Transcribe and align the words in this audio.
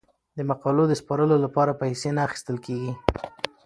د 0.37 0.39
مقالو 0.49 0.83
د 0.87 0.93
سپارلو 1.01 1.35
لپاره 1.45 1.77
پیسې 1.81 2.09
نه 2.15 2.21
اخیستل 2.27 2.57
کیږي. 2.65 2.91